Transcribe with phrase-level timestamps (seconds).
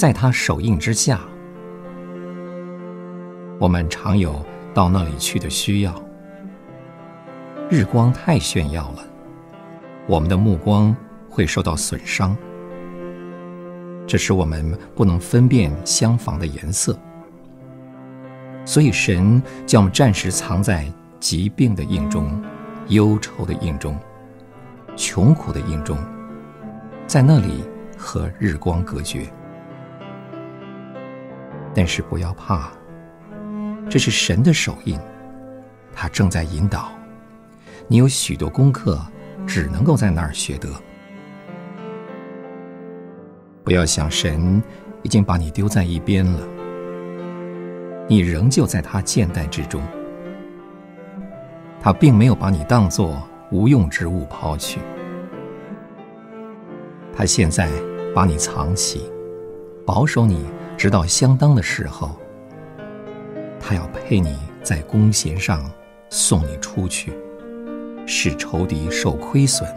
[0.00, 1.20] 在他手印之下。
[3.58, 4.42] 我们常有
[4.72, 5.94] 到那里去的需要。
[7.68, 9.04] 日光太炫耀了，
[10.06, 10.96] 我们的目光
[11.28, 12.34] 会受到损伤，
[14.06, 16.98] 这使我们不能分辨相房的颜色。
[18.64, 22.42] 所以神将我们暂时藏在疾病的印中、
[22.88, 23.94] 忧愁的印中、
[24.96, 25.98] 穷苦的印中，
[27.06, 27.62] 在那里
[27.98, 29.30] 和日光隔绝。
[31.74, 32.70] 但是不要怕，
[33.88, 34.98] 这是神的手印，
[35.94, 36.90] 他正在引导。
[37.86, 39.00] 你有许多功课，
[39.46, 40.68] 只能够在那儿学得。
[43.62, 44.62] 不要想神
[45.02, 46.46] 已经把你丢在一边了，
[48.08, 49.82] 你仍旧在他箭袋之中。
[51.80, 54.80] 他并没有把你当作无用之物抛去，
[57.16, 57.70] 他现在
[58.14, 59.10] 把你藏起，
[59.86, 60.44] 保守你，
[60.80, 62.18] 直到相当的时候，
[63.60, 65.70] 他要配你在弓弦上
[66.08, 67.12] 送你出去。
[68.06, 69.68] 使仇敌受亏损，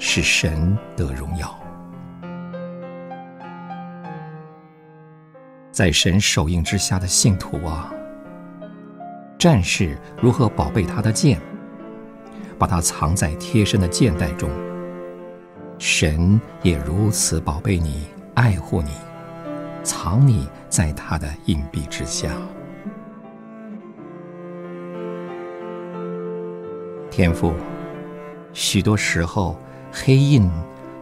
[0.00, 1.56] 使神得荣耀。
[5.70, 7.94] 在神手印之下的信徒啊，
[9.38, 11.40] 战士如何宝贝他的剑，
[12.58, 14.50] 把它藏在贴身的箭袋中，
[15.78, 18.90] 神也如此宝贝你，爱护你，
[19.82, 22.30] 藏匿在他的荫庇之下。
[27.10, 27.52] 天赋，
[28.52, 29.58] 许多时候，
[29.92, 30.48] 黑印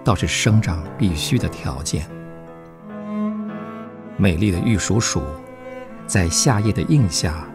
[0.02, 2.06] 倒是生长必须的条件。
[4.16, 5.22] 美丽的玉蜀黍，
[6.06, 7.46] 在夏夜的印下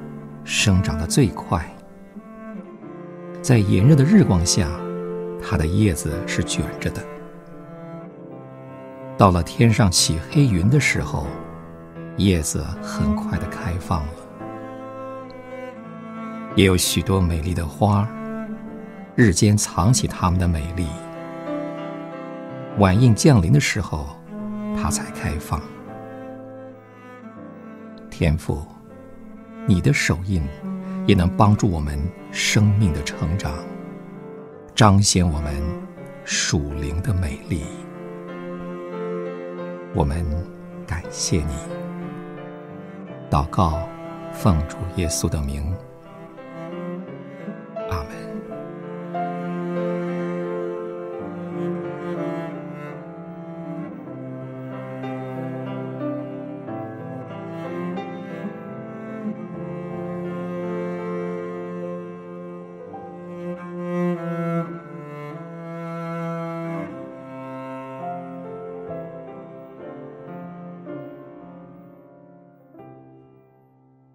[0.44, 1.67] 生长的最快。
[3.41, 4.69] 在炎热的日光下，
[5.41, 7.03] 它的叶子是卷着的。
[9.18, 11.28] 到了天上起黑云的时候，
[12.18, 14.13] 叶子很快的开放了。
[16.56, 18.07] 也有许多美丽的花。
[19.16, 20.88] 日间藏起它们的美丽，
[22.79, 24.07] 晚荫降临的时候，
[24.75, 25.62] 它才开放。
[28.09, 28.66] 天父，
[29.68, 30.41] 你的手印
[31.06, 32.00] 也能帮助我们
[32.31, 33.53] 生命的成长，
[34.74, 35.62] 彰显我们
[36.25, 37.66] 属灵的美丽。
[39.95, 40.25] 我们
[40.87, 41.53] 感谢你，
[43.29, 43.87] 祷告，
[44.31, 45.63] 奉主耶稣的名。